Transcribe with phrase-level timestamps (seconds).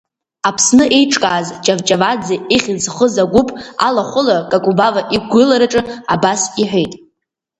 [0.47, 3.49] Аԥсны еиҿкааз Ҷавҷаваӡе ихьӡ зхыз агәыԥ
[3.87, 5.81] алахәыла Какубава иқәгылараҿы
[6.13, 6.93] абас иҳәеит…